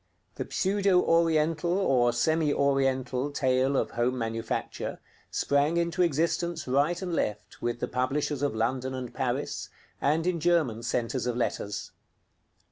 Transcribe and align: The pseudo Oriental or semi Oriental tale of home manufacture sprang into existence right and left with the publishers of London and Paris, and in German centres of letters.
The 0.33 0.47
pseudo 0.49 0.99
Oriental 1.03 1.77
or 1.77 2.11
semi 2.11 2.51
Oriental 2.51 3.29
tale 3.29 3.77
of 3.77 3.91
home 3.91 4.17
manufacture 4.17 4.97
sprang 5.29 5.77
into 5.77 6.01
existence 6.01 6.67
right 6.67 6.99
and 7.03 7.13
left 7.13 7.61
with 7.61 7.79
the 7.79 7.87
publishers 7.87 8.41
of 8.41 8.55
London 8.55 8.95
and 8.95 9.13
Paris, 9.13 9.69
and 10.01 10.25
in 10.25 10.39
German 10.39 10.81
centres 10.81 11.27
of 11.27 11.37
letters. 11.37 11.91